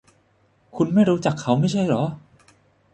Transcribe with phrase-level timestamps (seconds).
[0.75, 2.03] คุณไม่รู้จักเขาไม่ใช่หรอ?